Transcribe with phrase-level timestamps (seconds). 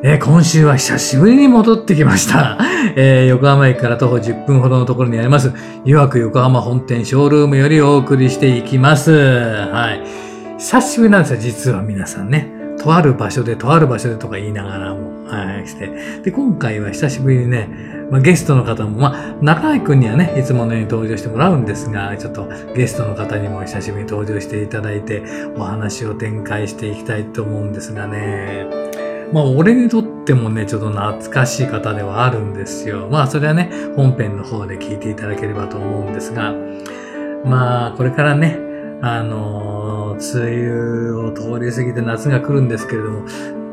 [0.00, 2.56] えー、今週は久しぶりに戻ってきました。
[2.94, 5.52] えー、横浜駅から徒歩10分ほどのところにあります、
[5.84, 9.10] 湯く横浜本店ショールームよりお送りしていきます。
[9.10, 10.04] はい。
[10.56, 12.48] 久しぶりなんですよ、実は皆さんね。
[12.78, 15.90] とある場所で、とある場所でとか言いながらも、はい、して。
[16.22, 17.68] で、今回は久しぶりにね、
[18.08, 25.24] まあ、ゲストの方も、まあ、中井くんにはね、いつものように登場してもらうんですが、ちょっとゲストの方にも久しぶりに登場していただいて、
[25.56, 28.87] お話を展開していきたいと思うんですがね。
[29.32, 33.08] まあ、俺にとってもね、ちょっと懐かしい方ではあるんですよ。
[33.10, 36.54] まあ、それはね、本編の方で聞いていただければと思うんですが、
[37.44, 38.58] まあ、これからね、
[39.02, 43.20] あのー、梅雨を通り過ぎて夏が来るんですけれども、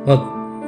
[0.06, 0.18] まあ、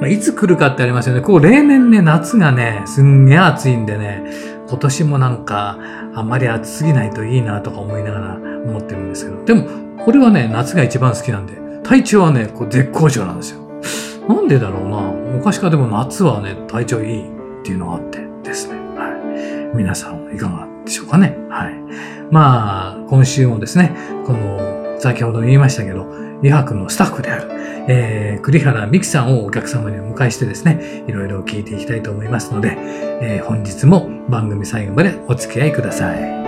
[0.00, 1.20] まあ、いつ来るかってありますよね。
[1.20, 4.24] こう、例年ね、夏がね、すんげえ暑いんでね、
[4.68, 5.78] 今年もなんか、
[6.14, 9.66] あんまり暑すぎないといいなとか思いながら思ってるんですけど、でも、
[10.06, 13.68] 俺はね、夏が一番好きなんで、体調はね、こう絶好調なんですよ。
[14.28, 15.00] なんでだろうな。
[15.36, 18.74] 昔からでも夏はね、体調いいっていうのがあってですね。
[18.74, 19.76] はい。
[19.76, 21.36] 皆さんいかがでしょうかね。
[21.48, 21.74] はい。
[22.30, 26.06] まあ、今週もですね、この、先ほど言いましたけど、
[26.42, 27.48] 医学のスタッフである、
[27.88, 32.76] えー、栗原美樹さんをお客様にお迎えしてですね、いろいろ聞いていきたいと思いますので、
[33.20, 36.47] えー、本日も番組最後までお付き合いください。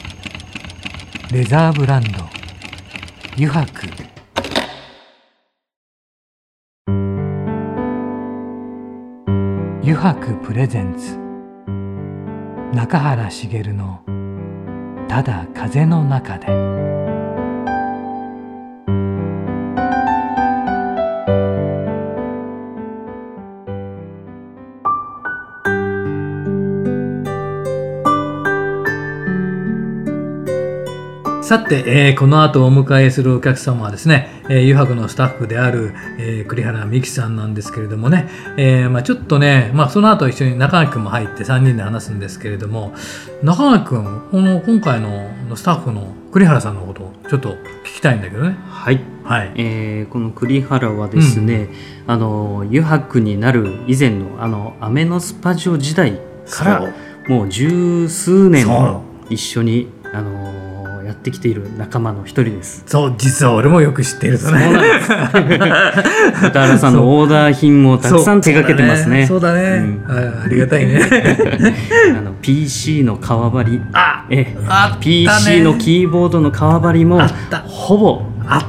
[1.31, 2.09] レザーブランド。
[3.35, 3.87] 油白
[9.81, 11.17] 油白プレゼンツ。
[12.75, 14.01] 中原茂の
[15.07, 16.47] 「ただ風の中で」
[31.51, 42.93] さて、えー、この後お迎えするお客様はですね、えー、湯泊のスタッフである、えー、栗原美樹さんなんですけれどもね、えーまあ、ちょっとね、まあ、その後一緒に中垣君も入って3人で話すんですけれども
[43.43, 48.55] 中垣君この今回のスタッフの栗原さんのことをちょっと聞きたいんだけどね。
[48.69, 49.51] はい、はい。
[49.57, 51.67] えー、この栗原はですね、
[52.05, 56.17] うん、あの湯泊になる以前のあのアメノスパジオ時代
[56.49, 56.93] から
[57.27, 58.65] もう十数年
[59.29, 59.89] 一緒に
[61.21, 62.83] ってきている仲間の一人です。
[62.87, 65.59] そう実は俺もよく知っているそうなんで
[66.39, 66.47] す。
[66.47, 69.27] 歌原さんのオーダー品もたくさん手掛けてますね。
[69.27, 69.39] そう。
[69.39, 70.99] だね、うん、あありがたいね。
[72.17, 73.81] あの PC の革張り。
[73.93, 77.21] あえあ PC のキーボードの革張りも
[77.67, 78.23] ほぼ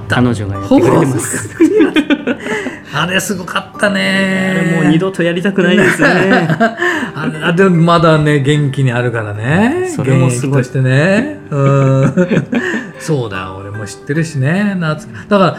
[0.08, 1.48] 彼女がやってくれてます
[2.94, 4.76] あれすごかったね。
[4.76, 6.08] もう二度とやりたくないですね。
[7.14, 9.88] あれでもまだね元気にあるからね。
[9.94, 10.64] それもすごい。
[10.64, 11.40] してね。
[11.50, 12.14] うん。
[13.00, 14.76] そうだ俺も知ってるしね。
[14.78, 15.56] 夏だから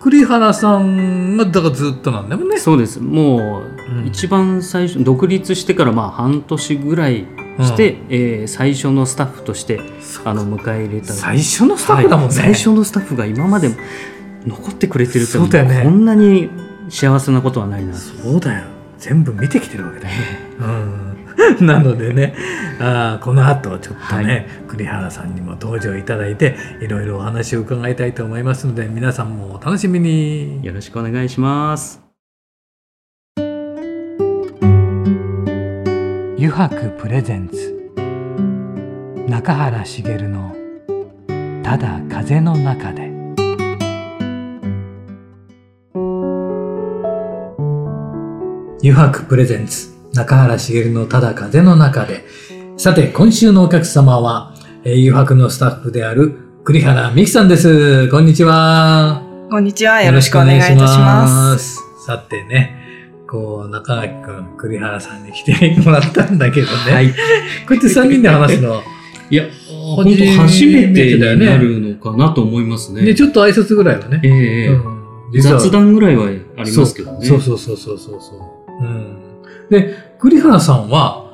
[0.00, 2.58] 栗原さんがだからずっとなんだよね。
[2.58, 3.00] そうです。
[3.00, 3.62] も
[4.04, 7.26] う、一番最初独立してからまあ半年ぐらい
[7.60, 9.80] して、うん、えー、最初のスタッフとして
[10.24, 11.12] あの迎え入れた。
[11.12, 13.70] 最初のスタッフだもんね、はい、最初のスタッフが今まで
[14.46, 16.50] 残ってくれてるってそうだよ、ね、こんなに
[16.88, 17.94] 幸せなことはないな。
[17.94, 18.64] そうだよ。
[18.98, 20.16] 全部見てきてるわけだよ。
[20.16, 20.22] ね、
[21.60, 22.34] うん、 なのでね
[22.80, 30.60] あこの後ちょっとね、はい、栗原さんにも登場いただいていろいろお話を伺いたいと思いますので皆さんもお楽しみに。
[30.62, 32.00] よろしくお願いします。
[36.38, 37.76] 油白プレゼンツ。
[39.28, 40.54] 中原茂の
[41.64, 43.05] 「ただ風の中で」
[48.86, 52.24] 油白プレゼンツ中原茂のただ風の中で。
[52.76, 54.54] さて、今週のお客様は、
[54.84, 58.08] えー、油白のスタッフである栗原美希さんです。
[58.10, 59.22] こんにちは。
[59.50, 60.02] こんにちは。
[60.02, 61.78] よろしくお願いいたします。
[61.78, 62.06] す。
[62.06, 62.76] さてね、
[63.28, 66.92] こう、中垣くん、栗原さんに来てもらったんだけどね。
[66.92, 67.08] はい。
[67.10, 67.14] こ
[67.70, 68.82] うやって3人で話すの、
[69.30, 69.46] いや、
[69.96, 73.02] 本当初めてになるのかなと思いますね。
[73.02, 74.20] ね、ちょっと挨拶ぐらいはね。
[74.22, 74.28] え
[74.66, 74.96] えうん
[75.32, 77.26] 雑談ぐらいはありますけどね。
[77.26, 78.65] そうそうそうそうそうそう。
[78.80, 79.42] うん。
[79.70, 81.24] で、栗原さんは、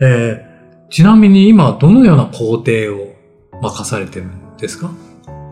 [0.00, 0.46] えー
[0.88, 3.12] ちなみに今どのような工程を
[3.60, 4.88] 任されてるんですか？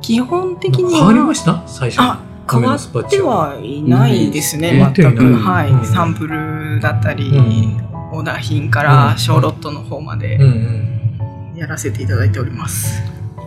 [0.00, 1.64] 基本的に変わりまは、した？
[1.66, 2.04] 最初に。
[2.06, 4.94] あ、変わってはいないですね、うん。
[4.94, 5.24] 全く。
[5.24, 5.84] うんはい、うん。
[5.84, 8.16] サンプルだったり、うん。
[8.16, 8.86] オーダー品かうん。
[8.86, 10.38] ら小ロットの方まで。
[11.56, 13.02] やらせていただいております。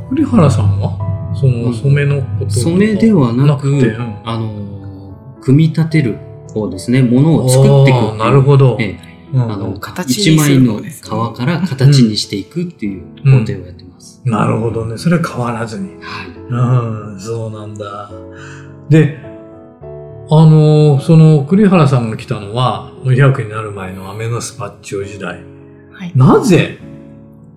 [0.10, 1.34] 栗原さんは？
[1.40, 4.16] その染めのこと染めではなく、てうん。
[4.26, 6.20] あの、組み立てる
[6.60, 7.02] 方ですね。
[7.02, 8.78] ものを作っていくっていうあーなるほど。
[8.80, 14.22] ええうんあの、形にす一枚の皮から形にしていくっていう工程をやってます。
[14.24, 14.98] なるほどね。
[14.98, 15.90] それは変わらずに。
[16.02, 16.28] はい。
[16.50, 18.10] うん、そうなんだ。
[18.90, 19.18] で、
[20.30, 25.42] あの、その栗原さんが来たのは、200になる前のアメノスパッチオ時代。
[25.92, 26.12] はい。
[26.16, 26.80] なぜ、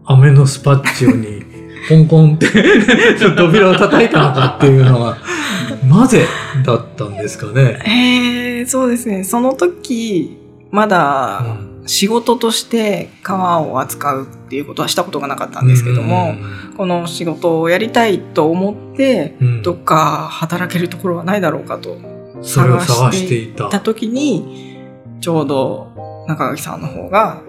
[0.05, 1.43] アメノスパッチオに、
[1.88, 2.46] コンコンって
[3.37, 5.19] 扉を叩いたのかっていうのは、
[5.91, 6.25] なぜ
[6.65, 7.83] だったんですかね？
[7.85, 9.25] えー、そうですね。
[9.25, 10.39] その時、
[10.71, 11.45] まだ
[11.87, 16.35] 仕事として革を扱うっていうことはしたことがなかったんですけども、
[16.77, 21.99] この仕事をやりたいと思って、うん、うんどっか働けるところはないだろうかと
[22.43, 23.69] それを探していた。
[23.81, 24.79] 時に、
[25.21, 25.89] ちょうど
[26.29, 27.43] 中垣さんの方が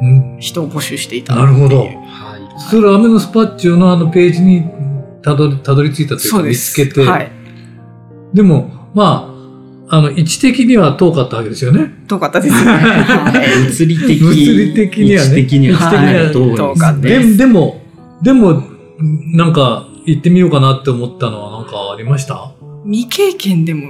[0.00, 1.48] うん人を募集していたっていう。
[1.48, 2.70] なるほどはい。
[2.70, 4.64] それはアメノスパッチオのあのページに
[5.22, 6.54] たどりたどり着いたというか見。
[6.54, 7.32] つけて、はい。
[8.34, 9.34] でも、ま
[9.90, 11.90] あ、あの、位置的には遠かったわけですよね。
[12.08, 12.70] 遠かったですね。
[12.70, 13.32] は
[13.62, 15.78] い物理的物理的にはね位置的には
[16.32, 17.80] 遠かったでですでも、
[18.22, 18.62] でも、
[19.34, 22.52] なんか、行ってみようかなって思ったのはなんかありました？
[22.86, 23.88] 未経験でも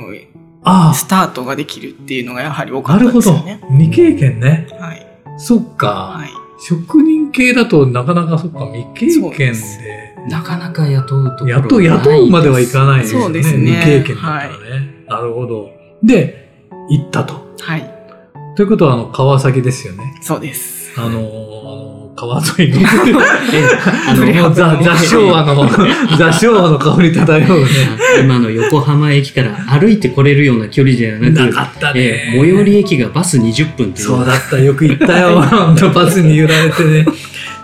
[0.65, 3.33] あスタートができるっていうのがやはり多あ、かったなるほど。
[3.71, 4.67] 未経験ね。
[4.81, 5.07] はい。
[5.39, 6.15] そっか。
[6.17, 6.29] はい。
[6.61, 10.15] 職人系だとなかなかそっか、未経そう験ですで。
[10.29, 13.25] なかなか雇うところ雇う、雇うまではいかないですよね。
[13.25, 15.05] そうですね未経験だったらね。
[15.09, 15.71] なるほど。
[16.03, 16.49] で、
[16.91, 17.35] 行ったと。
[17.61, 17.95] はい。
[18.57, 20.19] ということは、あの、川崎ですよね。
[20.23, 20.93] そうです。
[20.97, 22.81] あのー、あの川沿いの。
[24.09, 25.69] あの もうザ、ザ昭和の、
[26.19, 27.67] ザ昭和の香り漂うね。
[28.21, 32.01] 今の横浜駅から歩いてこれるような距離じゃなく、なかったね。
[32.01, 34.07] えー最寄り駅がバス20分っていう。
[34.07, 35.41] そうだった、よく行ったよ。
[35.95, 37.07] バスに揺られてね。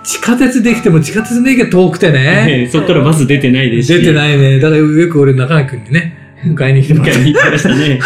[0.04, 2.46] 地下鉄できても地下鉄の駅が遠くてね。
[2.48, 3.94] えーそこからバス出てないですし。
[3.94, 4.14] 出てい。
[4.14, 4.60] ないね。
[4.60, 7.20] だからよく俺中居君にね、迎えに来てもらって。
[7.20, 8.00] 迎えに行ってましたね。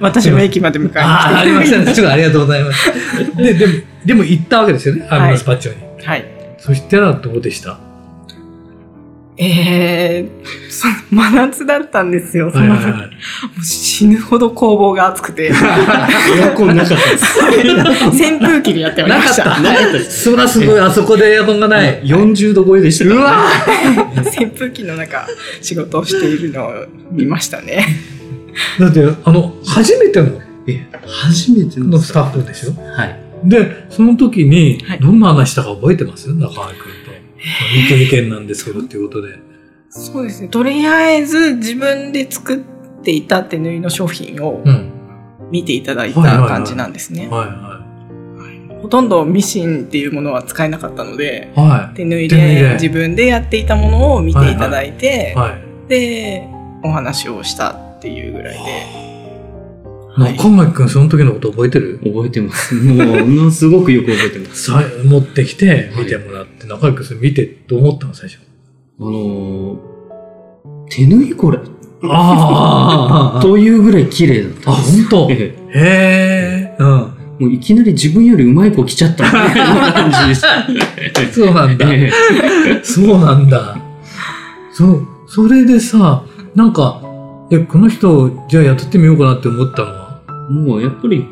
[0.00, 0.98] 私も駅まで迎えに来て。
[1.00, 1.94] ああ、ありましたね。
[1.94, 2.90] ちょっとありがとうございます。
[3.36, 3.72] で、でも、
[4.04, 5.06] でも行ったわけですよね。
[5.10, 6.04] アミノスパッチョに。
[6.04, 6.24] はい。
[6.58, 7.78] そしたらどうでした？
[9.42, 12.50] えー、そ真夏だったんですよ。
[12.52, 13.00] その時はいはいはい。
[13.00, 13.06] も
[13.60, 15.44] う死ぬほど工房が暑くて、
[16.36, 17.38] エアコンなかったです。
[18.22, 19.44] 扇風機でやってました。
[19.46, 22.02] なかったそらすごい、あそこでエアコンがない。
[22.04, 23.44] 40度超えでしたからうわ
[24.26, 25.26] 扇風機の中、
[25.62, 26.72] 仕事をしているのを
[27.10, 27.86] 見ましたね。
[28.78, 30.28] だって、あの、初めての
[30.66, 32.74] え初めてのスタッフでしょ？
[32.94, 33.18] はい。
[33.44, 36.28] で、その時にはい、どんな話したか覚えてます？
[36.28, 36.99] 中居君
[37.40, 37.80] と。
[37.82, 39.38] 似てる件なんですけどっていうことで。
[39.88, 40.48] そうですね。
[40.48, 42.58] とりあえず自分で作っ
[43.02, 44.90] ていた手縫いの商品をうん。
[45.50, 47.28] 見ていただいた感じなんですね。
[47.28, 47.80] はいは
[48.82, 51.60] ほとんどミシンっていうものは使えなかったので、い。
[51.60, 55.88] は手縫い手縫いでで自分でやっていたものを見ていただいてい。、はい。
[55.88, 56.48] で、
[56.82, 59.09] お話をしたっていうぐらいで。
[60.24, 62.00] はい中垣君、その時のこと覚えてる？
[62.04, 62.74] 覚えてます。
[62.74, 64.70] もう、ものすごくよく覚えてます。
[64.70, 68.38] さ持ってきて、見てもらって、中居君それ見てどう思ったの最初？
[69.00, 69.78] あのー、
[70.90, 71.58] 手縫いこれ
[72.02, 74.74] ああ というぐらい綺麗だったあ。
[74.74, 75.28] 本当？
[75.30, 76.76] ええへえ。
[76.78, 76.88] うん。
[76.88, 80.66] もういきなり自分よりうまい子来ちゃったみたいな感じでした。
[81.32, 81.86] そうなんだ。
[81.90, 82.10] え
[82.82, 83.78] そうなんだ。
[84.72, 86.24] そう、それでさ、
[86.54, 87.00] なんか、
[87.50, 89.99] え、この人、じゃあ雇ってみようかなって思ったの
[90.50, 91.24] もうやっぱり、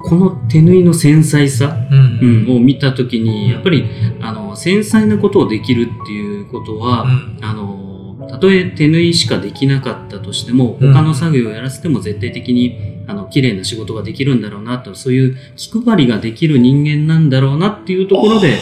[0.00, 2.44] この手縫いの繊細さ、うん。
[2.46, 3.84] うん、を見たときに、やっぱり、
[4.20, 7.38] あの、繊細なことをできるっていうことは、うん。
[7.40, 10.92] あの、たとえ手縫いしかできなかったとしても、うん。
[10.92, 18.58] 他の作業をやらせても絶対的に、あの、綺麗な仕事ができるんだろうなと、そういう気配りができる人間なんだろうなっていうところで、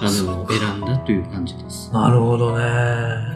[0.00, 1.92] あの、選んだという感じです。
[1.92, 2.64] なるほどね。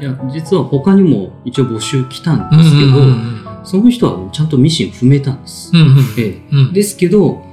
[0.00, 5.71] いや、実は他にも一応募集来たんですけど、うんその人はちゃんとミシン踏めたんです。
[5.75, 5.99] うんうん。
[6.19, 6.73] ええうん。
[6.73, 7.45] ですけど、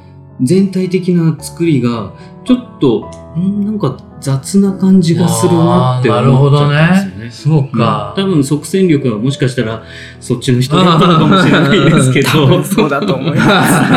[0.41, 2.13] 全体的な作りが、
[2.45, 7.61] ちょっと、んなんか雑な感じがするなってあーなるほど思っちゃったんですよね。
[7.69, 8.13] そうか。
[8.15, 9.83] 多分即戦力はもしかしたら
[10.19, 12.63] そっちの人だったのかもしれないですけ 多ど分。
[12.63, 13.45] そうだと思います。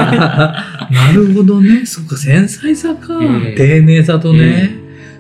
[0.95, 1.85] なるほどね。
[1.87, 3.19] そっか、繊細さか。
[3.23, 4.71] ええ丁寧さとね、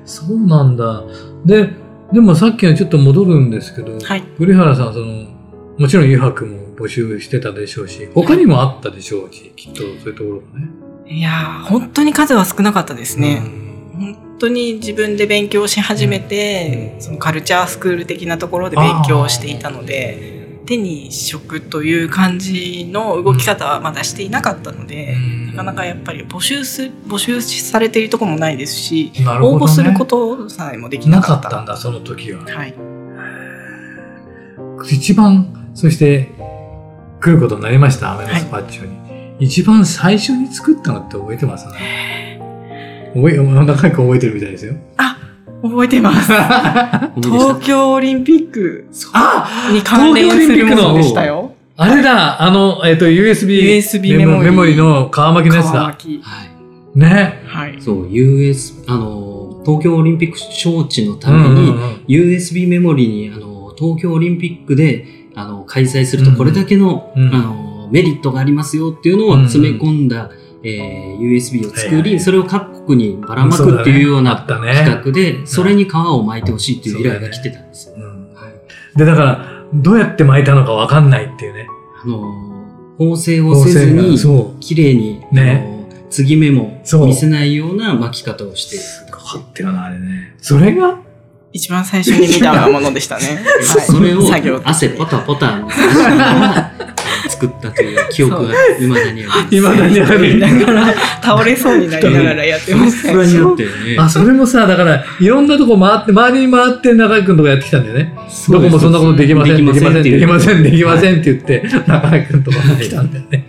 [0.04, 1.02] そうなんだ。
[1.46, 1.70] で、
[2.12, 4.22] でもさっきのちょっと戻るんですけど、はい。
[4.38, 5.06] 栗原さん、その、
[5.78, 10.68] もちろん油白も募集してたでしょうし、他にもあったでしょうし、きっとそういうところもね。
[11.06, 13.42] いやー、本当に数は少なかったですね。
[13.92, 25.16] 本当に自分で勉強し始めて、そのカルチャースクール的なところで勉強していたので、手に職という感じの動き方はまだしていなかったので、
[25.48, 31.42] なかなかやっぱり募集す募集されているところもないですし、ね応募することさえもできななかっ。
[31.42, 32.44] たんだ、その時は。
[32.44, 32.74] はい。
[34.88, 36.30] 一番、そして、
[37.20, 39.10] 来ることになりました、アメノスパッチョに。
[39.38, 42.40] 一番最初に作ったのって覚えてますね。
[43.14, 44.74] 覚え、仲良く覚えてるみたいですよ。
[44.96, 45.18] あ、
[45.62, 46.32] 覚えてます。
[47.20, 51.54] 東京オリンピックあに関連するものでしたよ。
[51.76, 55.72] あれだ、あの、えっ、と、USB, USB メモリメモリの皮巻きのやつだ。
[55.72, 56.98] 皮巻きはい。
[56.98, 57.42] ね。
[57.46, 57.76] はい。
[57.80, 66.36] そう、US、あの、東京オリンピック招致のたうめに、んうんうん USB メモリに、あの、東京オリンピックで、あの、開催するとうん。
[66.36, 67.34] これだけの、うん。
[67.34, 70.30] あの、メリットがありますよっていうのを詰め込んだ、
[70.62, 74.74] えー USB を作り、それを各国にばらまくっていうようあな。
[74.74, 77.94] 企画で、それに皮を巻いてほしいっていう依頼が来てたんですよ。
[77.96, 78.28] うん。
[78.96, 81.68] で、だから、どうやって巻いたのかわかんないっていうね。
[82.02, 82.50] あの、
[82.98, 84.18] 縫製をせずに
[84.60, 85.78] 綺麗に、ね。
[86.10, 89.10] 継ぎ目も見せないような巻き方をしているう。
[89.12, 90.34] かかってるな、あれね。
[90.38, 90.98] それが、
[91.52, 93.24] 一番最初に見たものでしたね。
[93.44, 95.66] はいそれを汗ポタポタ
[97.28, 99.42] 作ったという記憶が未だにあります。
[99.50, 103.48] 未だにあるだから倒れそうになりながらやってました不安によ。
[103.48, 103.70] なってね。
[103.98, 108.14] あ、それもさ、だから、いろんなとこ回って、周りに回って中井くんとかやってきたんだよね。
[108.48, 113.44] どこもそんなことできません、できません、できません、できませんって言って、中井くんとかが来たんだよね。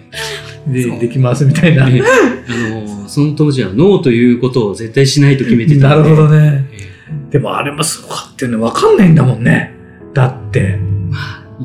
[0.67, 1.87] で、できますみたいな。
[1.87, 2.01] ね
[2.47, 6.65] あの、その当時はノーということを絶対しないと決めてたなるほどね。
[7.11, 7.29] ね。
[7.29, 8.57] でもあれもすごかったよね。
[8.57, 9.73] わかんないんだもんね。
[10.13, 10.79] だって。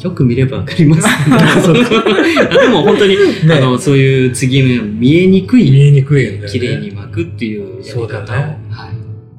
[0.03, 1.09] よく見ればわかります
[1.63, 1.99] そうけど。
[1.99, 2.03] あ
[2.63, 6.49] でも本当に、ねあの、そういう継ぎ見えにくい、見えにくいよね。
[6.49, 8.91] 綺麗に巻くっていうやりそうだ方を、よねはい。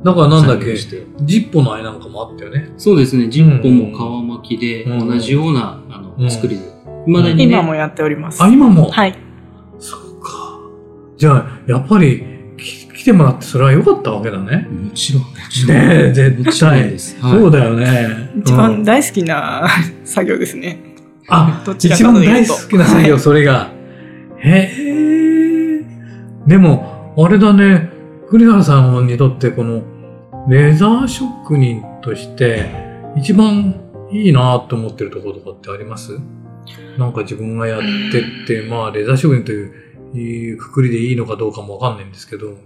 [0.03, 2.71] だからなんだっけジッポのあれなんかもあったよね。
[2.77, 3.91] そうですね、ジッポも
[4.41, 6.61] 皮巻きで、うん同じような、あの、うん作りで。
[7.05, 8.43] 未だにね、今もやっております。
[8.43, 8.89] あ、今も？
[8.89, 9.15] はい。
[9.79, 10.59] そうか。
[11.17, 12.23] じゃあ、やっぱり、
[13.07, 14.67] てもらってそれは良かったわけだね。
[14.69, 15.77] もちろん、もちろん。
[15.77, 16.99] ねえ、絶対で。
[16.99, 17.17] す。
[17.21, 18.31] はいそうだよね。
[18.37, 19.67] 一うん番大好きな
[20.03, 20.79] 作業ですね。
[21.29, 22.53] あ、どちら一番かというと。
[22.53, 23.71] 大好きな作業、それが。
[24.39, 25.85] へえ。
[26.45, 27.89] でも、あれだね、
[28.29, 29.81] 栗原さんにとってこの、
[30.49, 32.65] レザー職人として、
[33.17, 33.75] 一番
[34.11, 36.19] いいなと思ってるところとかってあります？
[36.97, 39.71] なんか自分がやってって、まあ、レザー職人という、
[40.17, 42.57] いうくくりでいいのかどうかもわかんないんですけど。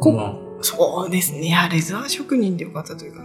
[0.00, 1.46] こまあそうですね。
[1.46, 3.22] いや、レザー職人でよかったというか、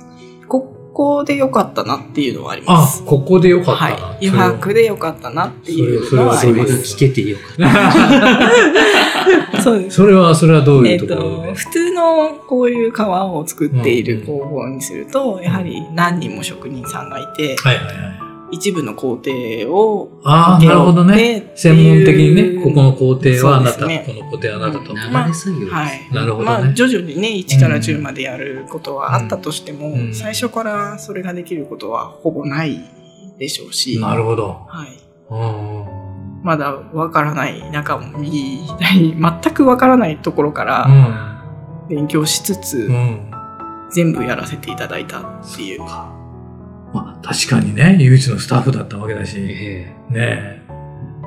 [0.47, 0.61] こ
[0.93, 3.95] こでよかったなっていうのはありまあす。、ここでよかったな。
[3.95, 4.27] はい。
[4.29, 6.95] 余白でよかったなっていうのはあそれがります。
[6.95, 7.43] 聞けてよか
[9.59, 9.97] っそうです。
[9.97, 18.24] それは、それはどういうところで、と、普通のこういう革を作っている工房にすると、やはり何人も職人さんがいて、はいはいはい。
[18.55, 19.31] 一部の工程
[19.69, 21.51] をああ、なるほどね。
[21.55, 24.93] 専門的にね、ここの工程はあなた、ねこの工程はあなたと。
[24.93, 25.23] た。
[25.23, 25.71] 流れ作業です。
[25.73, 26.09] はい。
[26.13, 32.79] なるほどねまあ、徐々にね、1から10までやることはあったとしても、うん最初からそれができることはほぼない
[33.37, 34.65] でしょうし、なるほど。
[34.67, 34.99] はい。
[35.29, 36.05] うん
[36.43, 40.87] まだわからない中も右、左、全くわからないところから
[41.89, 42.93] 勉強しつつ、うん。
[42.93, 43.31] うん。
[43.91, 45.81] 全部やらせていただいたっていう。
[46.95, 49.35] まあ、確かにね、唯一のスタッフだったわけだし。
[49.35, 50.61] ねえ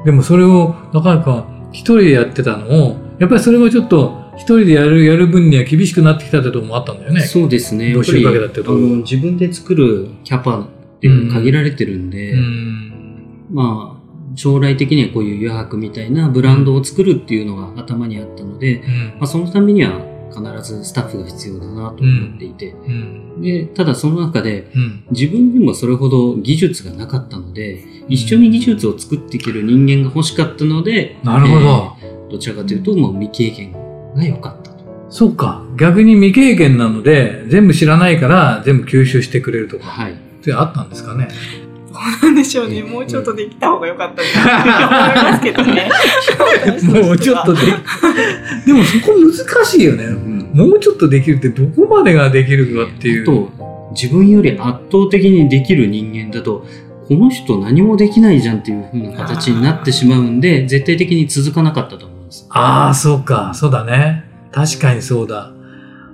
[0.03, 0.05] え。
[0.07, 7.21] でもそれを、なかなか一人でやってたのを、やっぱりそれがちょっと一人でやる、やる分には厳しくなってきたってところもあったんだよね。
[7.23, 7.89] えそうですね。
[7.89, 10.69] 募集かけたってとこ自分で作るキャパっ
[11.01, 13.47] ていうのが限られてるんで、うん。
[13.51, 13.99] まあ、
[14.37, 18.83] 将来的にはこういう余白みたいなブランドを作るっていうのが頭にあったので、うん
[19.19, 23.43] まあ、そのためには必ずスタッフが必要だなと思っていて、うん。
[23.43, 25.05] で、ただその中でうん。
[25.11, 31.97] 自分にもそれほど技術がなかったので、一緒に技術を作っていける人間が欲しかったので、なるほど。
[32.03, 33.73] えーどちらかというと、もう未経験
[34.15, 34.85] が良かったと。
[35.11, 35.65] そうか。
[35.79, 40.13] 逆に未経験なので、全部知らないから全部吸収してくれるとかはい。
[40.13, 41.29] ってあったんですかね。
[41.93, 42.83] どうなんでしょうね。
[42.83, 45.91] もうちょっとできた方が良かったなって思いますけどね。
[47.05, 47.61] もうちょっとで、
[48.67, 50.07] でもそこ難しいよね。
[50.53, 53.23] もうちょっとできるってどこまでができるかっていう。
[53.23, 56.65] あと、自分より圧倒的にできる人間だと、
[57.09, 62.47] この人何もできないじゃんっていう風な形になってしまうんで、絶対的に続かなかったと思います。
[62.51, 63.53] ああ、そうか。
[63.55, 64.25] そうだね。
[64.53, 65.53] 確かにそうだ。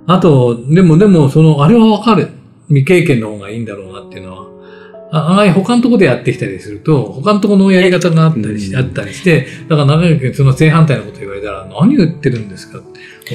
[0.07, 2.29] あと、でも、でも、その、あれはわかる。
[2.67, 4.44] 未経験の方がいいんだろうなっていうのは。
[5.15, 12.81] あ案外他のとこでやってきたりすると、他のとこのやり方があったりしうんあったりして、だから長くその正反対のこと言われたら、何言ってるんですか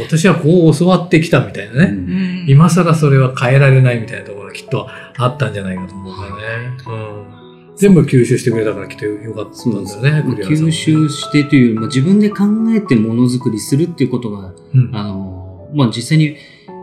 [0.06, 1.92] 私はこう教わってきたみたいなね。
[1.92, 6.42] うん今更それは変えられないみたいなところがきっとあったんじゃないかと思うからね。
[6.86, 6.90] う
[7.26, 7.76] ん。
[7.76, 12.44] 全部吸収してくれたからきっとよかったんだよね、吸収してというよりも、自分で考
[12.74, 14.90] えてものづくりするっていうことが、うん。
[14.92, 16.36] あの、まあ、実際に、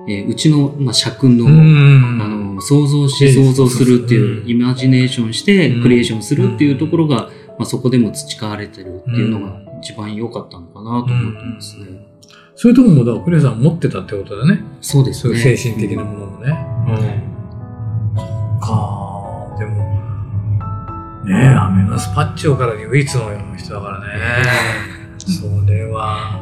[0.09, 12.07] えーうちの、まあ、社訓の、うんあの、想像しええ想像するっていうう、んイマジネーションしてうんクリエーションするっていうところが、まあ、そこでも培われてるっていうのが一番良かったのかなと思ってますね。
[12.59, 14.63] そういうところも、だから、クレアさん持ってたってことだね。
[14.81, 15.37] そうですね。
[15.37, 16.49] そういう精神的なものもね。
[16.87, 18.19] うん。
[18.59, 19.75] かでも、
[21.23, 24.07] ねえ、アメノスパッチョから唯一のような人だからね。
[25.19, 26.41] それは、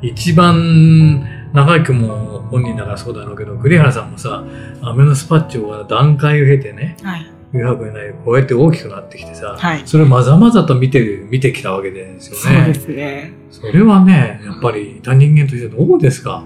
[0.00, 4.44] 一番、長井君も本人だからそうだろうけど、栗原さんもさ、
[4.82, 7.30] アメノスパッチョが段階を経てね、はい。
[7.52, 9.82] 誘白になり、こうやって大きくなってきてさ、はい。
[9.84, 12.64] それをまざまざと見てる、見てきたわけですよね。
[12.64, 13.32] そうですね。
[13.50, 16.44] それはね、やっぱり、他人間としてどうですか？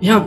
[0.00, 0.24] いや、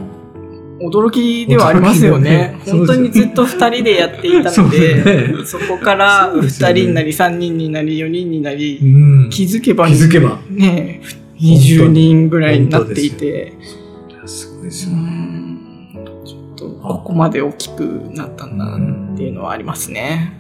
[0.82, 2.60] 驚きではありますよね。
[2.66, 8.86] 本当にずっと二人でやっていたので、ねそこから二そうですよね人になり、三人になり、四人になり、う
[9.28, 9.30] ん。
[9.30, 10.40] 気づけば、気づけば。
[10.50, 11.02] ね、
[11.40, 13.54] 20人ぐらいになっていて、
[14.66, 14.98] ですうよ。
[14.98, 15.90] ん
[16.26, 17.82] ちょっと、ここまで大きく
[18.14, 18.78] なったんだな
[19.14, 20.34] っていうのはありますね。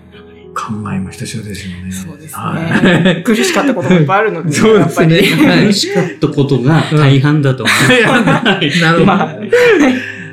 [0.55, 1.91] 考えもひとしおですよね。
[1.91, 3.19] そうですはね。
[3.19, 5.67] い苦しかったこともいっぱいあるので、 そうですねやっぱり。
[5.67, 8.81] 苦しかったことが大半だと思います。
[8.81, 9.05] なるほど。
[9.05, 9.37] まあ、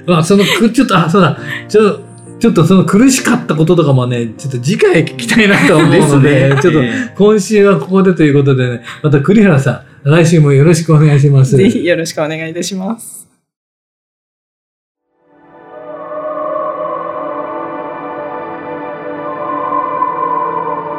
[0.07, 1.39] まあ、そのく、ちょっと、あ、そうだ。
[1.69, 2.01] ちょ、
[2.39, 6.81] ちょっとその苦しかったこととかもね、ちょっと次回聞きたいなと思うので、ですねちょっと
[7.17, 11.57] 今週はここでということでね、また栗原さん、来週もよろしくお願いします。
[11.57, 13.32] ぜひよろしくお願いいたします。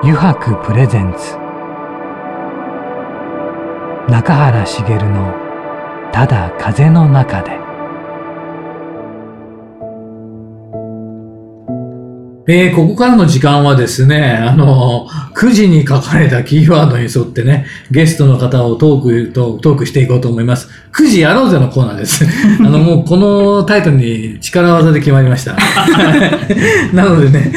[0.05, 1.37] 油白プレゼンツ
[4.11, 5.33] 中原茂の
[6.11, 7.51] 「ただ風の中で」
[12.45, 20.67] えーここからの時間はですね、あの、9時に書かれたキーワードに沿ってね、ゲストの方をトーク、トークしていこうと思います。
[20.93, 22.23] 9時やろうぜのコーナーです。
[22.61, 25.57] あの、もうこのタイトルに力技で決まりました。
[26.93, 27.51] なのでね、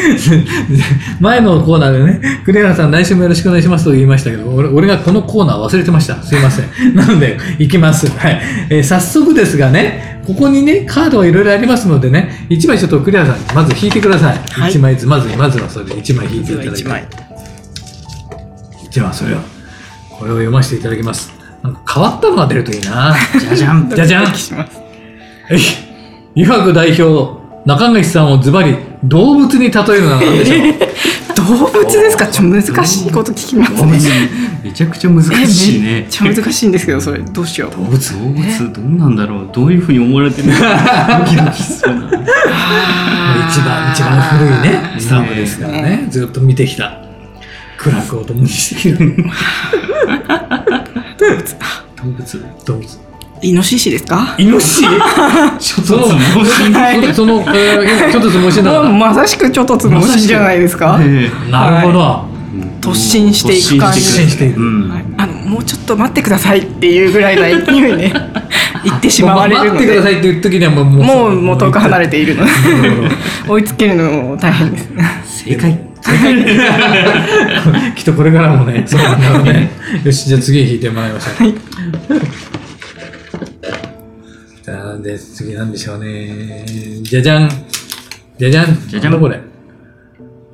[1.21, 6.23] 前のコーナーでね、栗原さん来週もよろしくお願いしますと言いましたけど、俺俺がこのコーナー忘れてました。
[6.23, 6.95] すいません。
[6.95, 8.07] なので、行きます。
[8.17, 8.41] はい。
[8.71, 14.61] えー早速ですがね、ここにね、カードがいろいろありますのでね、1枚ちょっと栗原さん、まず引いてください。
[14.61, 16.81] はい1枚ずつ、まず、まずはそれで1枚引いていただいて。
[16.81, 17.05] 一枚。
[18.95, 19.39] では、それを、
[20.11, 21.36] これを読ませていただきます。
[21.63, 23.15] なんか変わったのが出るといいな。
[23.41, 23.89] じゃじゃん。
[23.91, 24.35] じゃじゃんはい。
[26.35, 30.61] 湯白代表、中垣さんをズバリ、動物に例えるのは何でしょう？
[31.37, 32.27] 動物ですか？
[32.27, 33.99] ちょっと難しいこと聞きますね。
[34.65, 36.07] めちゃくちゃ難しいねめっ。
[36.09, 37.71] ちゃ難しいんですけど、それどうしよう。
[37.71, 39.49] 動物動物どうなんだろう？
[39.53, 42.07] どういうふうに思われてるのかドキドキしそうな。
[43.49, 46.07] 一番、一番古いね、スタンプですからね。
[46.11, 46.99] ずっと見てきた。
[47.79, 49.17] 苦楽を共にしてきる。
[51.97, 52.45] 動物。
[52.65, 53.07] 動物。
[53.43, 54.35] イノシシですか？
[54.39, 54.85] イノシシ？
[55.85, 58.83] その、はいその、えー、ちょっとつもしな。
[58.83, 62.37] まさしくちょっとつもしじゃないですか、えなるほど。
[62.81, 64.01] 突進していく感じ。
[64.01, 64.61] 突進していく。
[64.61, 64.89] うん。
[64.89, 65.05] はい。
[65.19, 68.13] あのもうちょっと待ってくださいっていうぐらいの勢いで
[68.85, 72.51] 言ってしまわれるの待ってくださでいっていう時にはもう、ももうもう遠く離れているので。
[73.49, 74.89] 追いつけるの大変です。
[75.45, 75.86] 正解。
[77.97, 79.71] きっとこれからもね、そうなんだろうね。
[80.05, 81.45] よし、じゃあ次引いてもらいましょう。
[81.45, 81.55] はい
[84.65, 86.65] じゃあ、で、次なんでしょうね。
[87.03, 87.49] じゃじゃん。
[88.37, 88.89] じゃじゃん。
[88.89, 89.41] じゃじゃんこれ。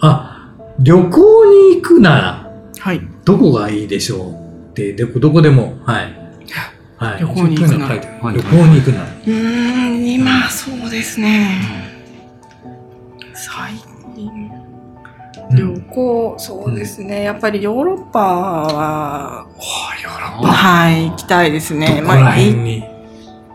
[0.00, 4.16] あ、旅行に行くなら、はいどこがいいでしょ
[4.68, 6.12] うって、でどこでも、はい。
[6.96, 7.20] はい。
[7.20, 9.04] 旅行に行くならそういうの書いてあるはい旅行に行くなら。
[9.04, 9.32] うー
[9.90, 11.92] ん今そうですね
[13.34, 13.91] 最近
[15.56, 19.46] 旅行、そうですね、やっぱりヨーロッパは、
[20.02, 20.48] ヨーロッパ。
[20.48, 22.02] はい、行きたいですね。
[22.04, 22.34] まあ。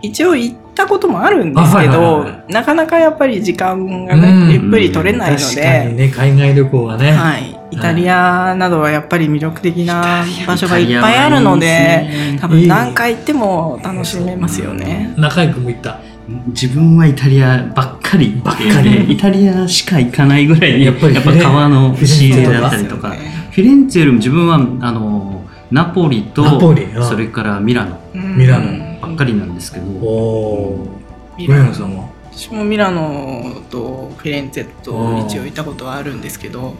[0.01, 7.11] 一応行ったこともあるんですけど、なかなかやっぱり時間がうんね、ゆっくり取れないの確かにで、ね、海外旅行はね。
[7.11, 15.13] はい、イタリアなどはやっぱり魅力的な場所がいっぱいあるので、多分何回行っても楽しめますよね。
[15.17, 15.99] 中井くんも行った。
[16.47, 18.41] 自分はイタリアばっかかり。
[18.43, 18.67] ばっかり。
[18.69, 23.09] えーイタリアしか行かないぐらいやっぱりやっぱ川の仕入れだったりとか。
[23.09, 27.03] フィレンツェよりも自分はあのナポリとナポリうん。
[27.03, 28.99] それからミラノミラノ。
[29.01, 29.85] ばっかりなんですけど、
[31.37, 31.63] ミラノ。
[31.63, 32.09] 上野さんは？
[32.31, 36.75] 私もミラノとフィレンツェと一応行ったことはあるんですけど。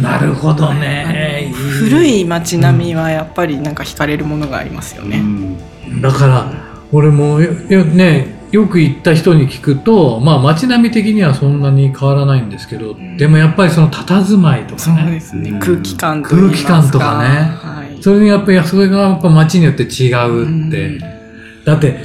[0.00, 1.52] なるほどね。
[1.54, 5.18] 古い街並みはやっぱりなんか惹かれるものがありますようね。
[5.20, 5.58] ん。
[6.00, 6.52] だから
[6.92, 13.16] 俺もねよく行った人に聞くとまあ街並み的にはそんなに変わらないんですけど、ん。
[13.16, 15.60] でもやっぱりその佇まいとそうかねですね、うん。
[15.60, 17.28] 空気感といいます空気感とかね。
[17.28, 20.98] はい、それにやっぱりそれがやっぱ街によって違うって、うん。
[21.64, 22.00] だって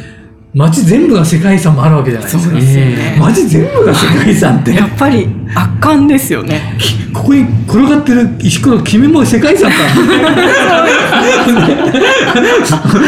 [0.54, 2.52] 街全部が世界遺産もあるわけじゃないですか。
[2.52, 3.18] そうですよね。
[3.20, 4.72] 街全部が世界遺産って。
[4.74, 6.78] やっぱり圧巻ですよね。
[7.12, 9.78] ここに転がってる石ころ君も世界遺産か。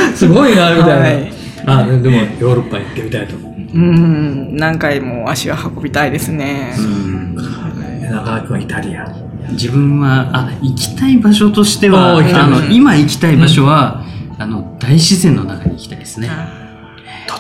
[0.16, 1.37] すごいなみたいな、はい
[1.70, 3.52] あでもヨーロッパに行ってみたいと思う。
[3.52, 6.74] うん、何回も足を運びたいですね。
[6.78, 7.36] うん。
[7.36, 9.06] 中川君はイタリア。
[9.52, 12.74] 自分はあ行きたい場所としてはあのうん。
[12.74, 14.06] 今行きたい場所は、
[14.38, 16.30] あの大自然の中に行きたいですね。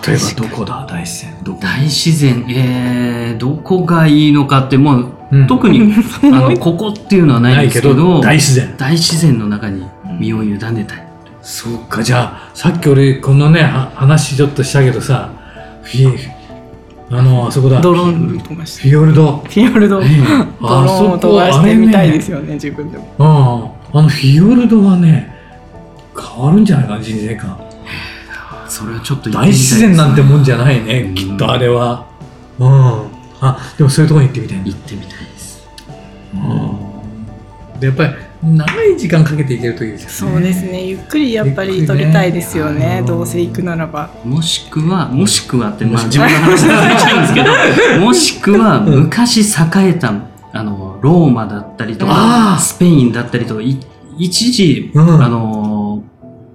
[0.06, 0.86] 例えばどこだ？
[0.90, 1.44] 大自然。
[1.46, 1.60] どこ？
[1.62, 5.48] 大自然、えー、どこがいいのかってもう、うん。
[5.48, 8.76] 特にあのここっていうのはないんですけど大自然。
[8.78, 9.88] 大自然の中に
[10.20, 11.07] 身を委ねたい。
[11.47, 15.31] そうかじゃあさっき俺このねは話ちょっとしたけどさ
[15.81, 16.29] フィ
[17.10, 17.79] あのあそこだ。
[17.79, 18.81] ドローン飛ばして。
[18.81, 19.38] フィヨルド。
[19.38, 20.12] フィヨルド、 ドロ
[20.62, 23.73] あーンを飛ばしてみたいですよね、自分でも。
[23.93, 23.99] うん。
[23.99, 25.33] あのフィヨルドはね
[26.13, 27.57] 変わるんじゃないかな人生観。
[28.67, 31.15] それはちょっと大自然なんてもんじゃないね、うん。
[31.15, 32.03] きっとあれは。
[32.60, 32.67] うん。
[33.39, 35.65] あでもそういうところに行ってみたい行ってみたいです。
[36.33, 36.38] う
[37.77, 37.79] ん。
[37.79, 40.36] でやっぱり長い時間かけていけるといいですよね。
[40.36, 44.12] そうですね、ゆっくりやっぱり撮りたいですよね、ねどうせ行くならば。
[44.23, 48.82] もしくは、もしくはって、まあもし自分の話になっちゃうんですけど、もしくは。
[48.82, 50.13] 昔栄えた、
[50.54, 52.60] あの、ローマだったりとあか、ー。
[52.60, 53.80] スペインだったりとか、い
[54.19, 55.23] 一時、うん。
[55.23, 56.04] あの、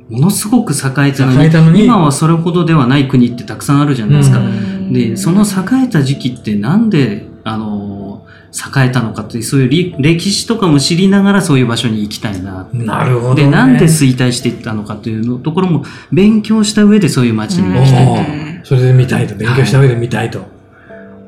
[0.08, 1.84] ものすごく栄えたのに栄えたのに。
[1.84, 4.38] 今はそれほどではない国ってたくさんあるじゃないですか。
[4.38, 4.92] うん。
[4.92, 7.81] で、その栄えた時期ってなんで、あの、
[8.52, 12.68] 栄えたのかっていう、そういうり歴史とかも知りながらそういう場所に行きたいな。
[12.72, 18.06] なるほど、ね、で、なんで衰退していったのかというのところも勉強した上でそういう街にお行きたい。
[18.06, 20.46] ーそれで見たいと勉強した上で見たいと、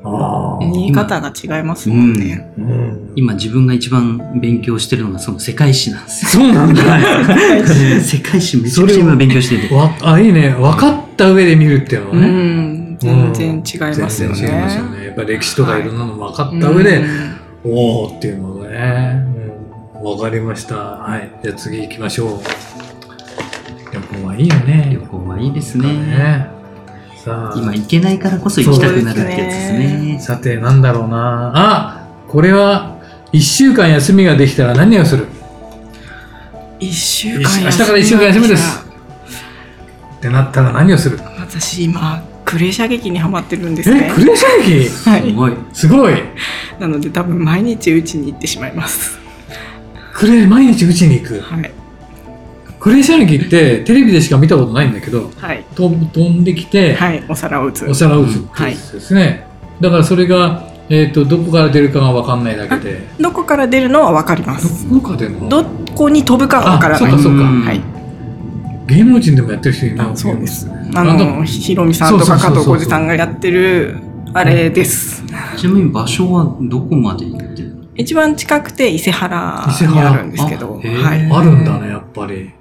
[0.04, 2.52] ああ見え方が違いますもんね。
[2.58, 7.64] うん今自分が一番勉強してるのがその世界史なんですそうなんだよ。
[8.00, 9.74] 世界史めちゃくちゃ今勉強してて。
[9.74, 14.42] わあいいね分かった上で見るっていうのはうね、ん、全然違いますよね。
[14.42, 15.06] よね。
[15.06, 17.34] やっぱ歴史とかいろんなの分かった上で、うん
[17.66, 19.24] おおっていうのね、
[19.94, 20.76] うん、分かりました。
[20.76, 21.30] はい。
[21.42, 22.40] じゃあ次行きましょう。
[23.90, 24.90] 旅行はいいよね。
[24.92, 25.88] 旅行はいいですね。
[25.94, 26.46] ね。
[27.24, 27.58] さあ。
[27.58, 30.18] 今行けないからこそ行きたくなるってやつですね。
[30.20, 31.52] さてなんだろうな。
[31.54, 32.98] あこれは
[33.32, 35.26] 1週間休みができたら何をする？
[36.80, 38.84] 一週間明日から一週間休みです。
[40.18, 41.18] ってなったら何をする？
[41.38, 44.08] 私今クレー射撃にハマってるんですね。
[44.10, 45.22] えクレー射撃はい。
[45.22, 45.52] すごい。
[45.72, 46.14] すごい。
[46.78, 49.18] なので多分毎日打ちに行ってしまいます。
[50.12, 51.40] クレー毎日打ちに行く？
[51.40, 51.72] はい。
[52.78, 55.64] クレー射撃ってテレビでしか見たことないんだけどはい。
[55.74, 57.86] 飛んできて、はいお皿を打つ。
[57.86, 59.46] お皿を打つってやつですね、
[59.80, 63.00] だからそれが、えー、とどこから出るかが分かんないだけで。
[63.18, 64.88] どこから出るのは分かります。
[64.90, 67.12] どこから出るのどこに飛ぶかは分からない。
[67.14, 67.42] あそうかそうか。
[67.42, 67.93] うんはい
[68.86, 70.68] 芸能人でもやってる人いるあそうです。
[70.94, 73.96] あのもひろみさんとか加藤浩次さんがやってる
[74.32, 75.24] あれです。
[75.56, 77.84] ちなみに場所はどこまで行ってるの？
[77.96, 80.10] 一番近くて伊勢原伊勢原。
[80.10, 80.80] にあるんですけど。
[80.84, 81.30] あはい。
[81.30, 82.52] あるんだねやっぱり。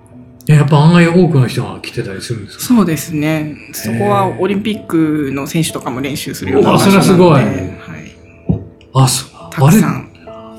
[0.48, 2.64] えやっぱ案外多くの人が来てたりするんですか？
[2.64, 3.56] そうですね。
[3.72, 7.44] そこはオリンピックの選手とかも練習するような場所なのでそれはすごい。
[7.44, 7.76] はい、
[8.94, 10.10] あそたあれくさん。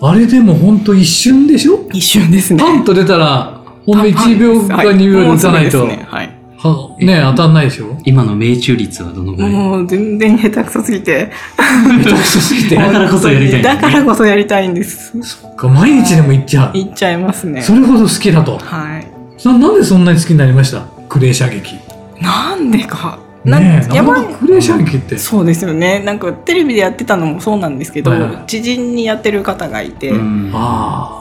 [0.03, 1.87] あれでも本当一瞬でしょ？
[1.92, 2.61] 一瞬ですね。
[2.62, 3.54] パンと出たら
[3.85, 5.92] ほんの1秒か2秒で打たないと、は
[6.23, 6.31] い。
[6.57, 7.99] はね当たんないでしょ？
[8.05, 9.53] 今の命中率はどのぐらい？
[9.53, 11.31] もう全然下手くそすぎて。
[11.59, 12.77] 下手くそすぎて。
[12.77, 15.14] だからこそやりたいだからこそやりたいんです。
[15.62, 16.79] 毎日でも行っちゃう。
[16.79, 17.61] 行っちゃいますね。
[17.61, 18.59] それほど好きだと。
[18.59, 19.07] はい。
[19.44, 20.87] ななんでそんなに好きになりました？
[21.11, 21.79] クレー射撃。
[22.23, 23.62] なんでかなん
[23.94, 24.35] やばい。
[24.35, 25.18] クレーって。
[25.18, 26.00] そうですよね。
[26.00, 28.12] なんかテレビでやってたのもそうなんですけど、
[28.46, 30.52] 知人にやってる方がいて、うん。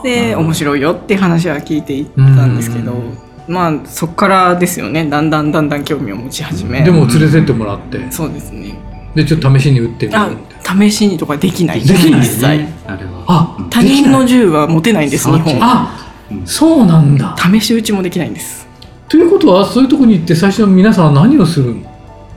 [0.02, 3.18] で面白いよって話は聞いていったんですけど、うん。
[3.46, 5.08] まあそこからですよね。
[5.08, 6.82] だんだんだんだん興味を持ち始め。
[6.82, 8.10] でも連れてってもらって。
[8.10, 8.74] そうですね。
[9.14, 11.80] でちょっと試しに撃ってみる試しにとかできない。
[11.80, 12.74] できないね。
[12.86, 13.24] あれは。
[13.26, 13.70] あうん。
[13.70, 15.58] 他人の銃は持てないんです日本。
[15.60, 16.46] はあうん。
[16.46, 17.36] そうなんだ。
[17.38, 18.66] 試し撃ちもできないんです。
[19.08, 21.93] ということはそういうところに行って最初皆さんは何をするの？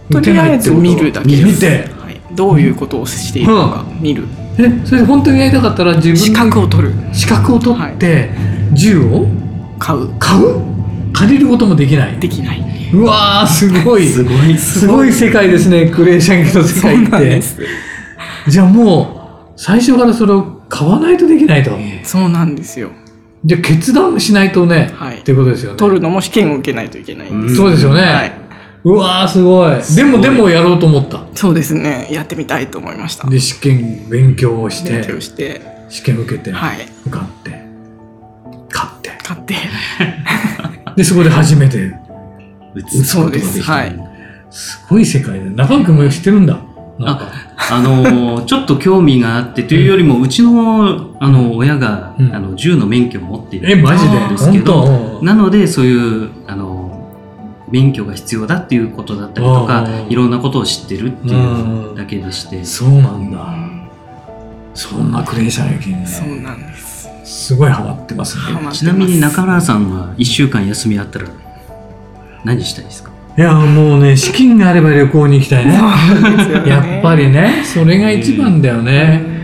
[0.09, 1.65] とりあえず見るだけです。
[1.65, 4.25] はい、どういうことをしているのか見る、
[4.57, 6.93] えそれで本当にやりたかったら自分で資格を取る。
[7.13, 8.29] 資格を取って、
[8.73, 9.27] 銃を
[9.79, 10.09] 買う。
[10.19, 10.61] 買う？
[11.13, 12.19] 借りることもできない。
[12.19, 12.63] できない。
[12.93, 14.07] うわーすごい。
[14.07, 14.57] すごい。
[14.57, 17.09] すごい世界ですねクレー射撃の世界って。
[17.11, 17.59] なんです。
[18.47, 21.71] じゃあもう最初からそれを買わないとできないと。
[22.03, 22.91] そうなんですよ。
[23.45, 25.19] じゃあ決断しないとね、はい。
[25.19, 25.77] っていうことですよね。
[25.77, 28.31] 取るのも試験を受けないといけないんです、そうですよね、はい、
[28.87, 29.95] うわーすごい。
[29.95, 31.21] でもでもやろうと思った。
[31.35, 32.07] そうですね。
[32.09, 33.29] やってみたいと思いました。
[33.29, 35.61] で試験勉強をして勉強して。
[35.89, 36.87] 試験受けて、はい。
[37.05, 37.51] 受かって
[38.73, 39.11] 勝って。
[39.23, 39.55] 買って。
[40.95, 41.93] でそこで初めて
[42.75, 43.95] 打つそうですはい。
[44.49, 46.57] すごい世界で中尾君も知ってるんだ。
[46.97, 47.31] なんか。
[47.69, 52.33] あのー ちょっと興味があってというよりも、うちのあの親が、うん。
[52.33, 54.25] あの銃の免許を持っているえマジで？
[54.25, 55.25] んですけ本ど当？
[55.25, 56.76] なのでそういうあの
[57.69, 62.63] 免許が必要だっていうことだったりとかうんいろんなことを知ってるっていうだけでして。
[62.63, 63.55] そうなんだ。
[64.73, 67.09] そんなクレー射撃にそうねなんです。
[67.23, 68.43] すごいハマってますね。
[68.71, 71.27] ちなみに中原さんは1週間休みあったら
[72.45, 73.11] 何したいですか？
[73.37, 75.73] いやもうね資金があれば旅行に行きたいね。
[76.65, 77.63] やっぱりね。
[77.65, 79.35] それが一番だよね。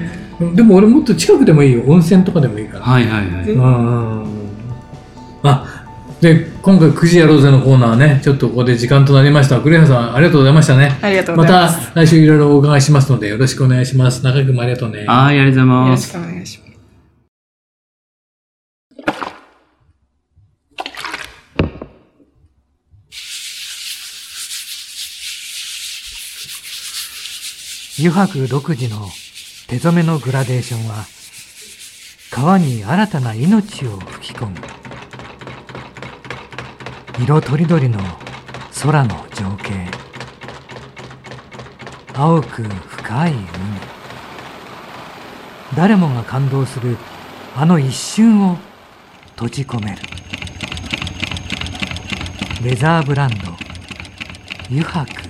[0.56, 1.84] でも俺もっと近くでもいいよ。
[1.88, 2.86] 温泉とかでもいいから。
[2.86, 3.50] はいはいはい。
[3.52, 4.28] うんうんうん。
[5.44, 5.73] あ
[6.24, 9.60] で今回9時やろうぜのコーナーねちょっとここで時間となりました。
[9.60, 10.98] 栗原さんありがとうございましたね。
[11.02, 11.94] ありがとうまございます。
[11.94, 16.64] た来週いろいろお伺いしますのでよろしくお願いします中居君もありがとうねはいありがとうございよろしますくお願いします。
[28.00, 29.08] 油白独自の
[29.68, 31.06] 手染めのグラデーションは
[32.32, 34.83] 川に新たな命を吹き込む
[37.20, 38.00] 色とりどりの
[38.82, 39.88] 空の情景。
[42.16, 43.44] 青く深い海。
[45.76, 46.98] 誰もが感動する
[47.56, 48.58] あの一瞬を
[49.36, 50.02] 閉じ込める。
[52.64, 53.54] レザーブランド。
[54.72, 55.24] 油白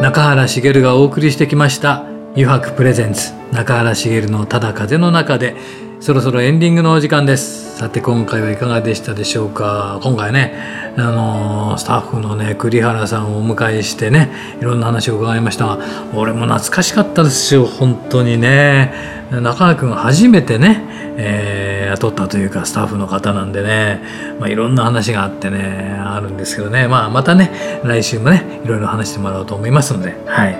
[0.00, 2.04] 中原茂がお送りしてきました
[2.36, 5.56] 「油白プレゼンツ中原茂のただ風の中で」
[6.00, 7.67] そろそろエンディングのお時間です。
[7.78, 10.00] さて今回はいかがでしたでしょうか？
[10.02, 10.52] 今回ね
[10.96, 15.78] あのースタッフのね栗原さんをお迎えしてねいろんな話を伺いましたが
[16.12, 18.92] 俺も懐かしかったですよ本当にね。
[19.30, 20.82] 中原君初めてね、
[21.18, 24.02] えー雇ったというかスタッフの方なんでね、
[24.40, 30.56] まあ、いろんな話があってねあるんですけどね、まあ、またね来週もねいろいろ話してもらおうと思いますので、はい。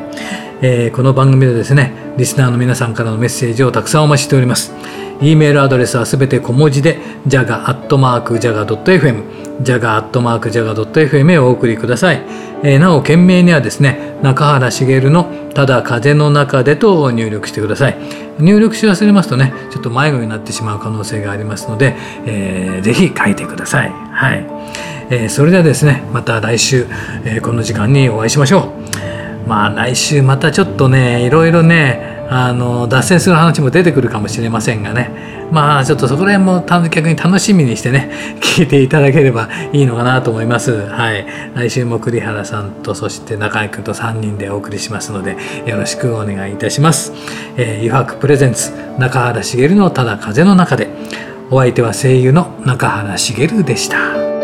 [0.62, 4.72] えーこの番組でですねリスナーの皆さんからのメッセージをたくさんお待ちしております。
[5.20, 9.22] e メールアドレスはすべて小文字で jaga.jaga.fm
[9.62, 12.22] jaga.jaga.fm へお送りください、
[12.62, 17.96] えーなお件名にはですね中原茂の「ただ風の中で」と入力してください。
[18.38, 23.92] 入力し忘れますとねちょっと迷子になってしまう可能性がありますので、えーぜひ書いてください。
[24.12, 24.46] はい、
[25.10, 26.86] えーそれではですねまた来週、
[27.24, 29.27] えーこの時間にお会いしましょう。
[29.48, 35.38] まあ来週またちょっとねいろいろねあの脱線する話も出てくるかもしれませんがね。
[35.50, 38.10] まあちょっとそこら辺も逆に楽しみにしてね
[38.42, 40.86] 聞いていただければいいのかなと思います。
[40.88, 41.26] はい。
[41.54, 47.14] 来週も栗原さんとそして中居君と3人でお送りしますのでよろしくお願いいたします、
[47.56, 50.88] えー、油白プレゼンツ中原茂のただ風の中で。
[51.50, 54.37] お相手は声優の中原茂でした。